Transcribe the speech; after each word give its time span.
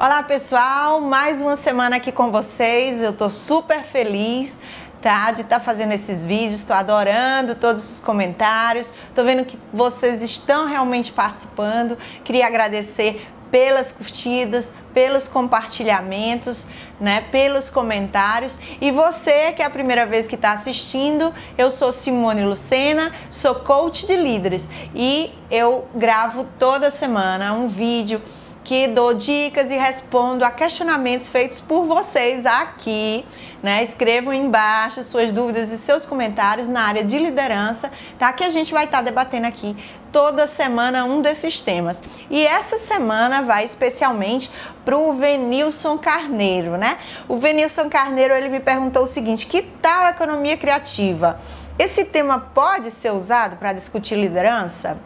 Olá 0.00 0.22
pessoal, 0.22 1.00
mais 1.00 1.42
uma 1.42 1.56
semana 1.56 1.96
aqui 1.96 2.12
com 2.12 2.30
vocês. 2.30 3.02
Eu 3.02 3.12
tô 3.12 3.28
super 3.28 3.82
feliz 3.82 4.60
tá? 5.00 5.32
De 5.32 5.42
estar 5.42 5.58
tá 5.58 5.64
fazendo 5.64 5.92
esses 5.92 6.24
vídeos, 6.24 6.60
estou 6.60 6.76
adorando 6.76 7.56
todos 7.56 7.94
os 7.94 8.00
comentários, 8.00 8.94
estou 9.08 9.24
vendo 9.24 9.44
que 9.44 9.58
vocês 9.72 10.22
estão 10.22 10.68
realmente 10.68 11.10
participando. 11.10 11.98
Queria 12.22 12.46
agradecer 12.46 13.28
pelas 13.50 13.90
curtidas, 13.90 14.72
pelos 14.94 15.26
compartilhamentos, 15.26 16.68
né, 17.00 17.22
pelos 17.32 17.68
comentários. 17.68 18.56
E 18.80 18.92
você 18.92 19.52
que 19.52 19.62
é 19.62 19.64
a 19.64 19.70
primeira 19.70 20.06
vez 20.06 20.28
que 20.28 20.36
está 20.36 20.52
assistindo, 20.52 21.34
eu 21.56 21.70
sou 21.70 21.90
Simone 21.90 22.44
Lucena, 22.44 23.12
sou 23.28 23.56
coach 23.56 24.06
de 24.06 24.14
líderes 24.14 24.70
e 24.94 25.32
eu 25.50 25.88
gravo 25.92 26.44
toda 26.56 26.88
semana 26.88 27.52
um 27.52 27.66
vídeo 27.66 28.22
que 28.68 28.86
dou 28.86 29.14
dicas 29.14 29.70
e 29.70 29.76
respondo 29.76 30.44
a 30.44 30.50
questionamentos 30.50 31.26
feitos 31.26 31.58
por 31.58 31.86
vocês 31.86 32.44
aqui. 32.44 33.24
Né? 33.62 33.82
Escrevam 33.82 34.34
embaixo 34.34 35.02
suas 35.02 35.32
dúvidas 35.32 35.72
e 35.72 35.78
seus 35.78 36.04
comentários 36.04 36.68
na 36.68 36.82
área 36.82 37.02
de 37.02 37.18
liderança, 37.18 37.90
tá? 38.18 38.30
Que 38.30 38.44
a 38.44 38.50
gente 38.50 38.70
vai 38.70 38.84
estar 38.84 38.98
tá 38.98 39.04
debatendo 39.04 39.46
aqui 39.46 39.74
toda 40.12 40.46
semana 40.46 41.06
um 41.06 41.22
desses 41.22 41.62
temas. 41.62 42.02
E 42.28 42.46
essa 42.46 42.76
semana 42.76 43.40
vai 43.40 43.64
especialmente 43.64 44.50
para 44.84 44.98
o 44.98 45.14
Venilson 45.14 45.96
Carneiro, 45.96 46.76
né? 46.76 46.98
O 47.26 47.38
Venilson 47.38 47.88
Carneiro 47.88 48.34
ele 48.34 48.50
me 48.50 48.60
perguntou 48.60 49.04
o 49.04 49.08
seguinte: 49.08 49.46
que 49.46 49.62
tal 49.62 50.04
a 50.04 50.10
economia 50.10 50.58
criativa? 50.58 51.40
Esse 51.78 52.04
tema 52.04 52.38
pode 52.38 52.90
ser 52.90 53.12
usado 53.12 53.56
para 53.56 53.72
discutir 53.72 54.16
liderança? 54.16 55.00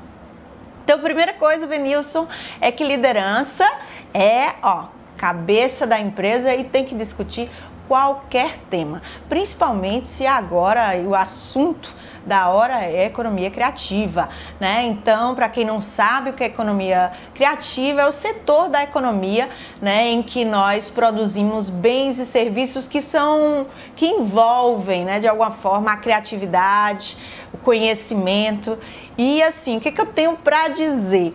Então, 0.92 1.02
primeira 1.02 1.32
coisa, 1.32 1.66
Venilson, 1.66 2.28
é 2.60 2.70
que 2.70 2.84
liderança 2.84 3.66
é, 4.12 4.56
ó, 4.62 4.88
cabeça 5.16 5.86
da 5.86 5.98
empresa 5.98 6.54
e 6.54 6.64
tem 6.64 6.84
que 6.84 6.94
discutir 6.94 7.50
qualquer 7.88 8.58
tema, 8.68 9.00
principalmente 9.26 10.06
se 10.06 10.26
agora 10.26 10.94
o 10.98 11.14
assunto 11.14 11.94
da 12.26 12.48
hora 12.48 12.84
é 12.84 13.06
economia 13.06 13.50
criativa, 13.50 14.28
né? 14.60 14.84
Então, 14.84 15.34
para 15.34 15.48
quem 15.48 15.64
não 15.64 15.80
sabe 15.80 16.30
o 16.30 16.32
que 16.32 16.42
é 16.42 16.46
economia 16.46 17.12
criativa, 17.34 18.02
é 18.02 18.06
o 18.06 18.12
setor 18.12 18.68
da 18.68 18.82
economia, 18.82 19.48
né, 19.80 20.08
em 20.08 20.22
que 20.22 20.44
nós 20.44 20.88
produzimos 20.88 21.68
bens 21.68 22.18
e 22.18 22.26
serviços 22.26 22.86
que 22.86 23.00
são 23.00 23.66
que 23.94 24.06
envolvem, 24.06 25.04
né, 25.04 25.20
de 25.20 25.28
alguma 25.28 25.50
forma 25.50 25.92
a 25.92 25.96
criatividade, 25.96 27.16
o 27.52 27.58
conhecimento. 27.58 28.78
E 29.16 29.42
assim, 29.42 29.76
o 29.76 29.80
que, 29.80 29.90
que 29.90 30.00
eu 30.00 30.06
tenho 30.06 30.36
para 30.36 30.68
dizer? 30.68 31.34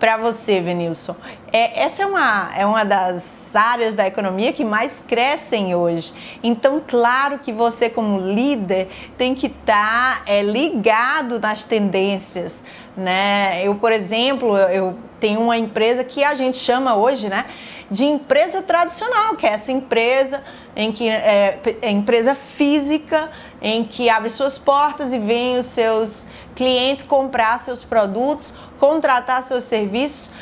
Para 0.00 0.16
você, 0.16 0.62
Venilson. 0.62 1.14
É, 1.52 1.82
essa 1.82 2.02
é 2.02 2.06
uma, 2.06 2.50
é 2.56 2.64
uma 2.64 2.84
das 2.84 3.54
áreas 3.54 3.94
da 3.94 4.06
economia 4.06 4.50
que 4.50 4.64
mais 4.64 5.02
crescem 5.06 5.74
hoje. 5.74 6.14
Então, 6.42 6.82
claro 6.84 7.38
que 7.38 7.52
você, 7.52 7.90
como 7.90 8.18
líder, 8.18 8.88
tem 9.18 9.34
que 9.34 9.46
estar 9.46 10.20
tá, 10.20 10.22
é, 10.24 10.42
ligado 10.42 11.38
nas 11.38 11.64
tendências. 11.64 12.64
Né? 12.96 13.60
Eu, 13.62 13.74
por 13.74 13.92
exemplo, 13.92 14.56
eu 14.56 14.96
tenho 15.20 15.40
uma 15.40 15.58
empresa 15.58 16.02
que 16.02 16.24
a 16.24 16.34
gente 16.34 16.56
chama 16.56 16.96
hoje, 16.96 17.28
né? 17.28 17.44
de 17.90 18.04
empresa 18.04 18.62
tradicional, 18.62 19.34
que 19.34 19.44
é 19.44 19.50
essa 19.50 19.72
empresa 19.72 20.42
em 20.76 20.92
que 20.92 21.08
é, 21.08 21.60
é 21.82 21.90
empresa 21.90 22.36
física, 22.36 23.28
em 23.60 23.84
que 23.84 24.08
abre 24.08 24.30
suas 24.30 24.56
portas 24.56 25.12
e 25.12 25.18
vem 25.18 25.58
os 25.58 25.66
seus 25.66 26.26
clientes 26.54 27.02
comprar 27.02 27.58
seus 27.58 27.82
produtos, 27.82 28.54
contratar 28.80 29.42
seus 29.42 29.64
serviços. 29.64 30.32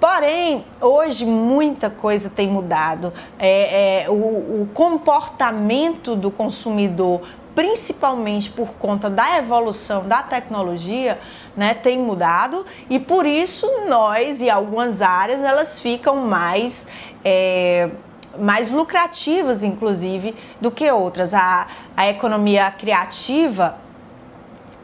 Porém, 0.00 0.64
hoje 0.80 1.24
muita 1.24 1.88
coisa 1.88 2.28
tem 2.28 2.48
mudado. 2.48 3.12
É, 3.38 4.02
é, 4.04 4.10
o, 4.10 4.62
o 4.62 4.68
comportamento 4.74 6.16
do 6.16 6.30
consumidor 6.30 7.20
principalmente 7.54 8.50
por 8.50 8.70
conta 8.74 9.08
da 9.08 9.38
evolução 9.38 10.08
da 10.08 10.24
tecnologia, 10.24 11.20
né, 11.56 11.72
tem 11.72 12.00
mudado 12.00 12.66
e 12.90 12.98
por 12.98 13.24
isso 13.24 13.70
nós 13.88 14.42
e 14.42 14.50
algumas 14.50 15.00
áreas 15.00 15.40
elas 15.40 15.78
ficam 15.78 16.16
mais 16.16 16.88
é, 17.24 17.90
mais 18.36 18.72
lucrativas, 18.72 19.62
inclusive, 19.62 20.34
do 20.60 20.68
que 20.68 20.90
outras. 20.90 21.32
A, 21.32 21.68
a 21.96 22.08
economia 22.08 22.68
criativa 22.72 23.78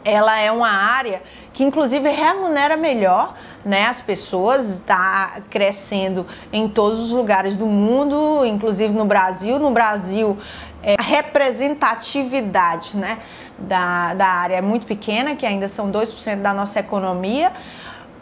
ela 0.05 0.39
é 0.39 0.51
uma 0.51 0.71
área 0.71 1.23
que 1.53 1.65
inclusive 1.65 2.09
remunera 2.09 2.77
melhor 2.77 3.35
né, 3.65 3.87
as 3.87 4.01
pessoas, 4.01 4.71
está 4.71 5.43
crescendo 5.51 6.27
em 6.53 6.69
todos 6.69 6.99
os 6.99 7.13
lugares 7.13 7.57
do 7.57 7.67
mundo, 7.67 8.45
inclusive 8.47 8.95
no 8.95 9.05
Brasil. 9.05 9.59
No 9.59 9.71
Brasil, 9.71 10.39
é, 10.83 10.97
a 10.99 11.03
representatividade 11.03 12.97
né, 12.97 13.19
da, 13.59 14.15
da 14.15 14.27
área 14.27 14.57
é 14.57 14.63
muito 14.63 14.87
pequena, 14.87 15.37
que 15.37 15.45
ainda 15.45 15.69
são 15.69 15.91
2% 15.91 16.37
da 16.37 16.55
nossa 16.55 16.81
economia. 16.81 17.53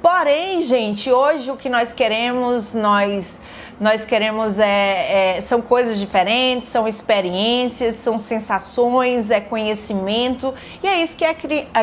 Porém, 0.03 0.61
gente, 0.62 1.11
hoje 1.11 1.50
o 1.50 1.56
que 1.56 1.69
nós 1.69 1.93
queremos, 1.93 2.75
nós 2.75 3.41
nós 3.81 4.05
queremos 4.05 4.59
é, 4.59 5.37
é, 5.37 5.41
são 5.41 5.62
coisas 5.62 5.99
diferentes, 5.99 6.69
são 6.69 6.89
experiências, 6.89 7.94
são 7.94 8.19
sensações, 8.19 9.31
é 9.31 9.41
conhecimento 9.41 10.53
e 10.83 10.87
é 10.87 11.00
isso 11.00 11.16
que 11.16 11.25
a, 11.25 11.34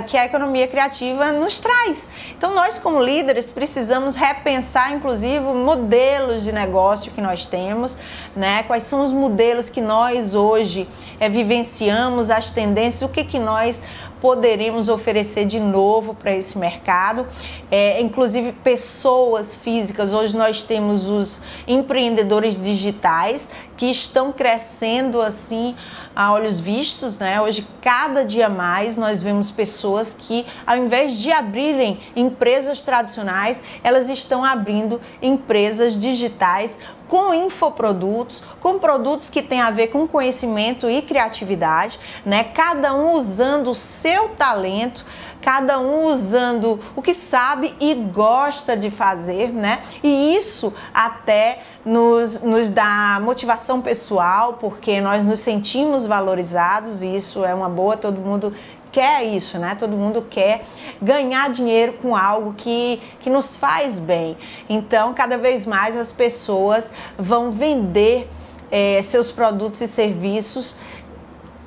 que 0.01 0.17
a 0.17 0.25
economia 0.25 0.67
criativa 0.67 1.31
nos 1.31 1.57
traz. 1.59 2.09
Então 2.37 2.53
nós 2.53 2.77
como 2.77 3.01
líderes 3.01 3.49
precisamos 3.49 4.15
repensar, 4.15 4.93
inclusive, 4.93 5.39
modelos 5.39 6.43
de 6.43 6.51
negócio 6.51 7.11
que 7.11 7.21
nós 7.21 7.47
temos, 7.47 7.97
né? 8.35 8.63
Quais 8.63 8.83
são 8.83 9.05
os 9.05 9.13
modelos 9.13 9.69
que 9.69 9.81
nós 9.81 10.35
hoje 10.35 10.87
é, 11.19 11.29
vivenciamos, 11.29 12.29
as 12.29 12.49
tendências, 12.51 13.01
o 13.03 13.09
que 13.09 13.23
que 13.23 13.39
nós 13.39 13.81
poderemos 14.25 14.89
oferecer 14.89 15.45
de 15.45 15.59
novo 15.59 16.15
para 16.15 16.35
esse 16.35 16.57
mercado. 16.57 17.27
É, 17.69 18.01
inclusive 18.01 18.53
pessoas 18.53 19.55
físicas, 19.55 20.13
hoje 20.13 20.35
nós 20.35 20.63
temos 20.63 21.07
os 21.07 21.43
empreendedores 21.67 22.59
digitais 22.59 23.51
que 23.77 23.87
estão 23.87 24.31
crescendo 24.31 25.21
assim 25.21 25.75
a 26.15 26.31
olhos 26.31 26.59
vistos, 26.59 27.17
né? 27.17 27.41
Hoje, 27.41 27.67
cada 27.81 28.23
dia 28.23 28.47
mais, 28.47 28.95
nós 28.95 29.21
vemos 29.21 29.51
pessoas 29.51 30.13
que, 30.13 30.45
ao 30.65 30.77
invés 30.77 31.13
de 31.13 31.31
abrirem 31.31 31.99
empresas 32.15 32.81
tradicionais, 32.81 33.61
elas 33.83 34.09
estão 34.09 34.45
abrindo 34.45 35.01
empresas 35.21 35.97
digitais 35.97 36.79
com 37.07 37.33
infoprodutos, 37.33 38.41
com 38.61 38.79
produtos 38.79 39.29
que 39.29 39.41
têm 39.41 39.61
a 39.61 39.69
ver 39.69 39.87
com 39.87 40.07
conhecimento 40.07 40.89
e 40.89 41.01
criatividade, 41.01 41.99
né? 42.25 42.45
Cada 42.45 42.93
um 42.95 43.13
usando 43.13 43.71
o 43.71 43.75
seu 43.75 44.29
talento 44.29 45.05
cada 45.45 45.79
um 45.79 46.05
usando 46.05 46.79
o 46.95 47.03
que 47.03 47.13
sabe 47.13 47.71
e 47.79 47.93
gosta 47.93 48.75
de 48.75 48.89
fazer, 48.89 49.53
né? 49.53 49.79
E 50.01 50.35
isso 50.35 50.73
até 50.91 51.59
nos, 51.85 52.41
nos 52.41 52.71
dá 52.71 53.19
motivação 53.21 53.79
pessoal, 53.79 54.53
porque 54.53 54.99
nós 54.99 55.23
nos 55.23 55.39
sentimos 55.39 56.07
valorizados 56.07 57.03
e 57.03 57.15
isso 57.15 57.45
é 57.45 57.53
uma 57.53 57.69
boa, 57.69 57.95
todo 57.95 58.19
mundo 58.19 58.51
quer 58.91 59.23
isso, 59.23 59.59
né? 59.59 59.75
Todo 59.75 59.95
mundo 59.95 60.25
quer 60.27 60.63
ganhar 60.99 61.47
dinheiro 61.51 61.93
com 61.93 62.15
algo 62.15 62.55
que, 62.57 62.99
que 63.19 63.29
nos 63.29 63.55
faz 63.55 63.99
bem. 63.99 64.35
Então, 64.67 65.13
cada 65.13 65.37
vez 65.37 65.63
mais 65.63 65.95
as 65.95 66.11
pessoas 66.11 66.91
vão 67.19 67.51
vender 67.51 68.27
é, 68.71 68.99
seus 69.03 69.31
produtos 69.31 69.79
e 69.79 69.87
serviços 69.87 70.75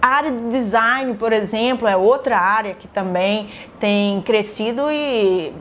a 0.01 0.09
área 0.09 0.31
de 0.31 0.45
design, 0.45 1.15
por 1.15 1.33
exemplo, 1.33 1.89
é 1.89 1.97
outra 1.97 2.39
área 2.39 2.75
que 2.75 2.87
também 2.87 3.49
tem 3.79 4.21
crescido 4.23 4.91
e 4.91 5.53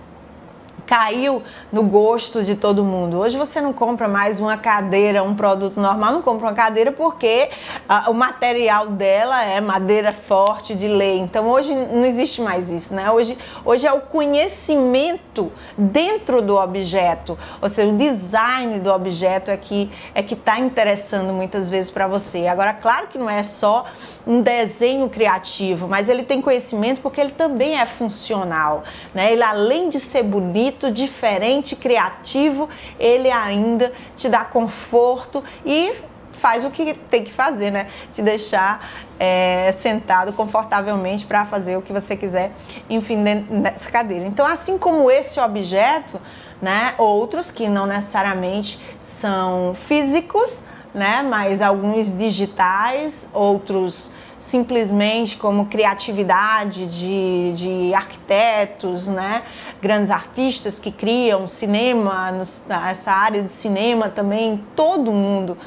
caiu 0.88 1.44
no 1.70 1.84
gosto 1.84 2.42
de 2.42 2.56
todo 2.56 2.84
mundo. 2.84 3.20
Hoje 3.20 3.38
você 3.38 3.60
não 3.60 3.74
compra 3.74 4.08
mais 4.08 4.40
uma 4.40 4.56
cadeira, 4.56 5.22
um 5.22 5.36
produto 5.36 5.82
normal, 5.82 6.14
não 6.14 6.22
compra 6.22 6.48
uma 6.48 6.54
cadeira 6.54 6.94
porque 6.94 7.50
ah, 7.90 8.06
o 8.10 8.14
material 8.14 8.88
dela 8.88 9.44
é 9.44 9.60
madeira 9.60 10.14
forte 10.14 10.74
de 10.74 10.88
lei. 10.88 11.20
Então 11.20 11.50
hoje 11.50 11.76
não 11.76 12.06
existe 12.06 12.42
mais 12.42 12.72
isso, 12.72 12.96
né? 12.96 13.12
Hoje, 13.12 13.38
hoje 13.66 13.86
é 13.86 13.92
o 13.92 14.00
conhecimento 14.00 15.52
dentro 15.78 16.42
do 16.42 16.56
objeto, 16.56 17.38
ou 17.62 17.68
seja, 17.68 17.92
o 17.92 17.98
design 17.98 18.80
do 18.80 18.92
objeto 18.92 19.52
é 19.52 19.58
que 19.58 19.92
é 20.16 20.24
que 20.24 20.36
está 20.36 20.58
interessando 20.58 21.34
muitas 21.34 21.70
vezes 21.70 21.90
para 21.90 22.08
você. 22.08 22.48
Agora, 22.48 22.74
claro 22.74 23.08
que 23.08 23.18
não 23.18 23.30
é 23.30 23.44
só 23.44 23.86
um 24.26 24.42
desenho 24.42 25.10
criativo, 25.10 25.88
mas 25.88 26.08
ele 26.08 26.24
tem 26.24 26.42
conhecimento 26.42 27.02
porque 27.02 27.20
ele 27.20 27.32
também 27.32 27.78
é 27.78 27.86
funcional, 27.86 28.84
né? 29.14 29.34
Ele 29.34 29.44
além 29.44 29.90
de 29.90 30.00
ser 30.00 30.24
bonito 30.24 30.77
diferente, 30.92 31.76
criativo, 31.76 32.70
ele 33.00 33.30
ainda 33.30 33.92
te 34.16 34.30
dá 34.30 34.46
conforto 34.46 35.44
e 35.66 35.94
faz 36.32 36.64
o 36.66 36.70
que 36.70 36.94
tem 36.94 37.24
que 37.24 37.34
fazer, 37.34 37.72
né? 37.72 37.88
Te 38.12 38.22
deixar 38.22 38.88
é, 39.20 39.72
sentado 39.72 40.32
confortavelmente 40.34 41.26
para 41.26 41.46
fazer 41.46 41.76
o 41.76 41.82
que 41.82 41.92
você 41.92 42.16
quiser, 42.16 42.52
enfim, 42.90 43.18
nessa 43.18 43.90
cadeira. 43.90 44.26
Então, 44.26 44.46
assim 44.46 44.78
como 44.78 45.10
esse 45.10 45.40
objeto, 45.40 46.22
né? 46.62 46.94
Outros 46.98 47.52
que 47.52 47.68
não 47.68 47.86
necessariamente 47.86 48.80
são 49.00 49.74
físicos, 49.74 50.64
né? 50.94 51.22
Mas 51.24 51.62
alguns 51.62 52.14
digitais, 52.14 53.30
outros 53.34 54.12
simplesmente 54.40 55.38
como 55.38 55.66
criatividade 55.66 56.86
de, 56.86 57.54
de 57.54 57.94
arquitetos, 57.94 59.08
né? 59.08 59.44
grandes 59.82 60.12
artistas 60.12 60.80
que 60.80 60.92
criam 60.92 61.48
cinema, 61.48 62.46
essa 62.90 63.12
área 63.12 63.42
de 63.42 63.52
cinema 63.52 64.10
também, 64.10 64.64
todo 64.76 65.12
mundo 65.12 65.58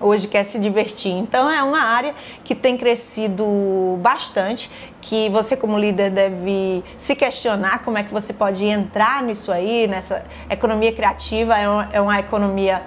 hoje 0.00 0.28
quer 0.28 0.44
se 0.44 0.58
divertir. 0.58 1.12
Então 1.12 1.50
é 1.50 1.62
uma 1.62 1.80
área 1.80 2.14
que 2.44 2.54
tem 2.54 2.76
crescido 2.76 3.98
bastante, 4.00 4.70
que 5.00 5.28
você 5.28 5.56
como 5.56 5.78
líder 5.78 6.10
deve 6.10 6.84
se 6.96 7.14
questionar 7.14 7.82
como 7.84 7.98
é 7.98 8.02
que 8.02 8.12
você 8.12 8.32
pode 8.32 8.64
entrar 8.64 9.22
nisso 9.22 9.50
aí, 9.50 9.86
nessa 9.86 10.24
economia 10.48 10.92
criativa, 10.92 11.58
é 11.58 11.68
uma, 11.68 11.88
é 11.92 12.00
uma 12.00 12.18
economia 12.18 12.82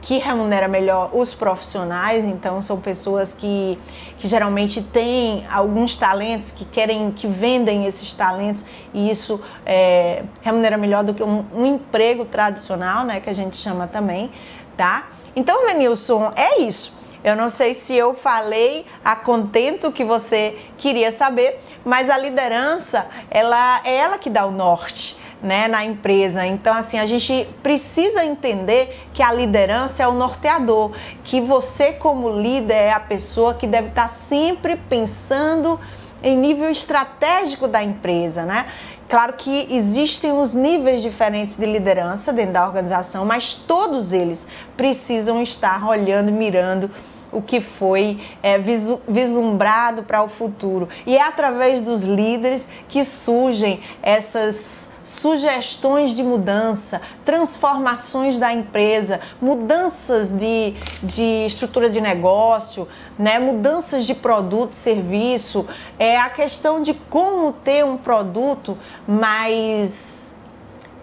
que 0.00 0.18
remunera 0.18 0.66
melhor 0.66 1.10
os 1.12 1.34
profissionais, 1.34 2.24
então 2.24 2.62
são 2.62 2.80
pessoas 2.80 3.34
que, 3.34 3.78
que 4.16 4.26
geralmente 4.26 4.82
têm 4.82 5.46
alguns 5.52 5.96
talentos, 5.96 6.50
que 6.50 6.64
querem, 6.64 7.10
que 7.10 7.26
vendem 7.26 7.86
esses 7.86 8.14
talentos 8.14 8.64
e 8.94 9.10
isso 9.10 9.40
é, 9.66 10.24
remunera 10.40 10.78
melhor 10.78 11.04
do 11.04 11.12
que 11.12 11.22
um, 11.22 11.44
um 11.54 11.66
emprego 11.66 12.24
tradicional, 12.24 13.04
né, 13.04 13.20
que 13.20 13.28
a 13.28 13.34
gente 13.34 13.56
chama 13.56 13.86
também, 13.86 14.30
tá? 14.76 15.08
Então, 15.36 15.66
Venilson, 15.66 16.32
é 16.34 16.60
isso. 16.60 16.98
Eu 17.22 17.36
não 17.36 17.50
sei 17.50 17.74
se 17.74 17.94
eu 17.94 18.14
falei 18.14 18.86
a 19.04 19.14
contento 19.14 19.92
que 19.92 20.02
você 20.02 20.56
queria 20.78 21.12
saber, 21.12 21.60
mas 21.84 22.08
a 22.08 22.16
liderança, 22.16 23.06
ela 23.30 23.82
é 23.84 23.94
ela 23.94 24.16
que 24.16 24.30
dá 24.30 24.46
o 24.46 24.50
norte. 24.50 25.19
Né, 25.42 25.68
na 25.68 25.82
empresa. 25.82 26.44
Então, 26.44 26.74
assim, 26.74 26.98
a 26.98 27.06
gente 27.06 27.48
precisa 27.62 28.22
entender 28.22 29.08
que 29.14 29.22
a 29.22 29.32
liderança 29.32 30.02
é 30.02 30.06
o 30.06 30.12
norteador, 30.12 30.92
que 31.24 31.40
você, 31.40 31.94
como 31.94 32.28
líder, 32.28 32.74
é 32.74 32.92
a 32.92 33.00
pessoa 33.00 33.54
que 33.54 33.66
deve 33.66 33.88
estar 33.88 34.06
sempre 34.06 34.76
pensando 34.76 35.80
em 36.22 36.36
nível 36.36 36.70
estratégico 36.70 37.66
da 37.66 37.82
empresa, 37.82 38.44
né? 38.44 38.66
Claro 39.08 39.32
que 39.32 39.66
existem 39.70 40.30
os 40.30 40.54
níveis 40.54 41.02
diferentes 41.02 41.56
de 41.56 41.66
liderança 41.66 42.32
dentro 42.32 42.52
da 42.52 42.64
organização, 42.64 43.24
mas 43.24 43.54
todos 43.54 44.12
eles 44.12 44.46
precisam 44.76 45.42
estar 45.42 45.84
olhando, 45.88 46.30
mirando 46.30 46.88
o 47.32 47.40
que 47.40 47.60
foi 47.60 48.20
é, 48.42 48.58
vislumbrado 48.58 50.02
para 50.02 50.22
o 50.22 50.28
futuro. 50.28 50.88
E 51.06 51.16
é 51.16 51.22
através 51.22 51.80
dos 51.80 52.04
líderes 52.04 52.68
que 52.88 53.04
surgem 53.04 53.80
essas 54.02 54.88
sugestões 55.02 56.14
de 56.14 56.22
mudança, 56.22 57.00
transformações 57.24 58.38
da 58.38 58.52
empresa, 58.52 59.20
mudanças 59.40 60.32
de, 60.32 60.74
de 61.02 61.46
estrutura 61.46 61.88
de 61.88 62.00
negócio, 62.00 62.86
né, 63.18 63.38
mudanças 63.38 64.04
de 64.04 64.14
produto, 64.14 64.72
serviço, 64.74 65.66
é 65.98 66.18
a 66.18 66.28
questão 66.28 66.82
de 66.82 66.94
como 66.94 67.52
ter 67.52 67.84
um 67.84 67.96
produto 67.96 68.76
mais 69.06 70.34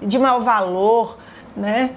de 0.01 0.19
maior 0.19 0.41
valor, 0.41 1.17
né? 1.55 1.91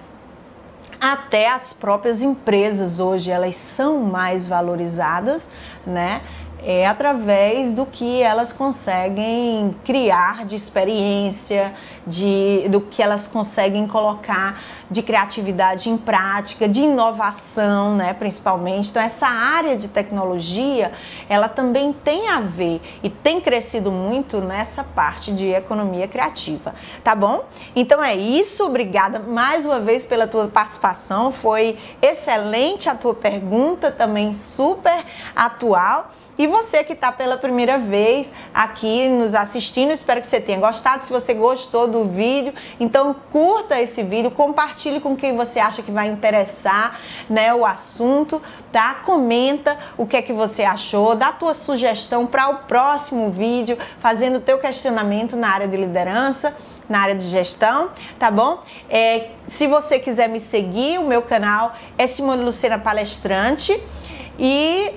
Até 1.00 1.48
as 1.48 1.72
próprias 1.72 2.22
empresas 2.22 3.00
hoje 3.00 3.30
elas 3.30 3.56
são 3.56 3.98
mais 3.98 4.46
valorizadas, 4.46 5.50
né? 5.86 6.20
É 6.64 6.86
através 6.86 7.72
do 7.72 7.86
que 7.86 8.22
elas 8.22 8.52
conseguem 8.52 9.74
criar 9.84 10.44
de 10.44 10.56
experiência, 10.56 11.72
de, 12.06 12.68
do 12.68 12.80
que 12.80 13.02
elas 13.02 13.26
conseguem 13.26 13.86
colocar 13.86 14.60
de 14.90 15.02
criatividade 15.02 15.88
em 15.88 15.96
prática, 15.96 16.68
de 16.68 16.80
inovação, 16.80 17.94
né, 17.94 18.12
principalmente. 18.12 18.90
Então 18.90 19.02
essa 19.02 19.26
área 19.26 19.76
de 19.76 19.88
tecnologia, 19.88 20.92
ela 21.28 21.48
também 21.48 21.92
tem 21.92 22.28
a 22.28 22.40
ver 22.40 22.80
e 23.02 23.08
tem 23.08 23.40
crescido 23.40 23.92
muito 23.92 24.40
nessa 24.40 24.82
parte 24.82 25.32
de 25.32 25.46
economia 25.46 26.08
criativa, 26.08 26.74
tá 27.04 27.14
bom? 27.14 27.44
Então 27.76 28.02
é 28.02 28.16
isso, 28.16 28.66
obrigada 28.66 29.20
mais 29.20 29.64
uma 29.64 29.78
vez 29.78 30.04
pela 30.04 30.26
tua 30.26 30.48
participação, 30.48 31.30
foi 31.30 31.78
excelente 32.02 32.88
a 32.88 32.94
tua 32.94 33.14
pergunta, 33.14 33.90
também 33.90 34.32
super 34.32 35.04
atual. 35.36 36.10
E 36.40 36.46
você 36.46 36.82
que 36.82 36.94
está 36.94 37.12
pela 37.12 37.36
primeira 37.36 37.76
vez 37.76 38.32
aqui 38.54 39.10
nos 39.10 39.34
assistindo, 39.34 39.92
espero 39.92 40.22
que 40.22 40.26
você 40.26 40.40
tenha 40.40 40.58
gostado. 40.58 41.04
Se 41.04 41.12
você 41.12 41.34
gostou 41.34 41.86
do 41.86 42.06
vídeo, 42.06 42.54
então 42.80 43.14
curta 43.30 43.78
esse 43.78 44.02
vídeo, 44.02 44.30
compartilhe 44.30 45.00
com 45.00 45.14
quem 45.14 45.36
você 45.36 45.60
acha 45.60 45.82
que 45.82 45.92
vai 45.92 46.08
interessar, 46.08 46.98
né, 47.28 47.52
o 47.52 47.66
assunto, 47.66 48.40
tá? 48.72 48.94
Comenta 49.04 49.76
o 49.98 50.06
que 50.06 50.16
é 50.16 50.22
que 50.22 50.32
você 50.32 50.64
achou, 50.64 51.14
dá 51.14 51.30
tua 51.30 51.52
sugestão 51.52 52.26
para 52.26 52.48
o 52.48 52.54
próximo 52.60 53.30
vídeo, 53.30 53.76
fazendo 53.98 54.36
o 54.36 54.40
teu 54.40 54.56
questionamento 54.58 55.36
na 55.36 55.48
área 55.48 55.68
de 55.68 55.76
liderança 55.76 56.56
na 56.88 57.00
área 57.02 57.14
de 57.14 57.28
gestão, 57.28 57.90
tá 58.18 58.32
bom? 58.32 58.60
É, 58.88 59.28
se 59.46 59.68
você 59.68 60.00
quiser 60.00 60.28
me 60.28 60.40
seguir, 60.40 60.98
o 60.98 61.04
meu 61.04 61.22
canal 61.22 61.72
é 61.96 62.04
Simone 62.04 62.42
Lucena 62.42 62.80
Palestrante 62.80 63.80
e 64.36 64.92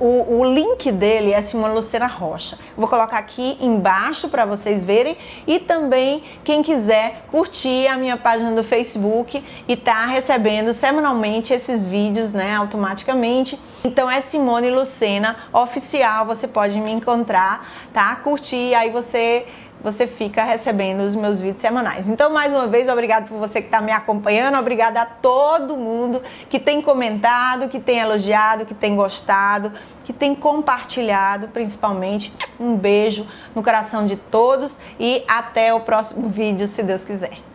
o, 0.00 0.38
o, 0.38 0.44
link 0.44 0.92
dele 0.92 1.32
é 1.32 1.40
Simone 1.40 1.74
Lucena 1.74 2.06
Rocha. 2.06 2.58
Vou 2.76 2.88
colocar 2.88 3.18
aqui 3.18 3.58
embaixo 3.60 4.28
para 4.28 4.44
vocês 4.46 4.84
verem 4.84 5.16
e 5.46 5.58
também 5.58 6.22
quem 6.44 6.62
quiser 6.62 7.24
curtir 7.30 7.86
a 7.88 7.96
minha 7.96 8.16
página 8.16 8.52
do 8.52 8.62
Facebook 8.62 9.42
e 9.66 9.76
tá 9.76 10.06
recebendo 10.06 10.72
semanalmente 10.72 11.52
esses 11.52 11.84
vídeos, 11.84 12.32
né, 12.32 12.54
automaticamente. 12.54 13.58
Então 13.84 14.10
é 14.10 14.20
Simone 14.20 14.70
Lucena 14.70 15.36
oficial, 15.52 16.26
você 16.26 16.46
pode 16.46 16.80
me 16.80 16.92
encontrar, 16.92 17.68
tá? 17.92 18.14
Curtir, 18.16 18.74
aí 18.74 18.90
você 18.90 19.46
você 19.82 20.06
fica 20.06 20.42
recebendo 20.44 21.00
os 21.00 21.14
meus 21.14 21.40
vídeos 21.40 21.60
semanais. 21.60 22.08
Então, 22.08 22.30
mais 22.30 22.52
uma 22.52 22.66
vez, 22.66 22.88
obrigado 22.88 23.28
por 23.28 23.38
você 23.38 23.60
que 23.60 23.68
está 23.68 23.80
me 23.80 23.92
acompanhando, 23.92 24.58
obrigada 24.58 25.02
a 25.02 25.06
todo 25.06 25.76
mundo 25.76 26.22
que 26.48 26.58
tem 26.58 26.82
comentado, 26.82 27.68
que 27.68 27.78
tem 27.78 27.98
elogiado, 27.98 28.66
que 28.66 28.74
tem 28.74 28.96
gostado, 28.96 29.72
que 30.04 30.12
tem 30.12 30.34
compartilhado, 30.34 31.48
principalmente. 31.48 32.32
Um 32.58 32.76
beijo 32.76 33.26
no 33.54 33.62
coração 33.62 34.04
de 34.04 34.16
todos 34.16 34.78
e 34.98 35.24
até 35.28 35.72
o 35.72 35.80
próximo 35.80 36.28
vídeo, 36.28 36.66
se 36.66 36.82
Deus 36.82 37.04
quiser. 37.04 37.47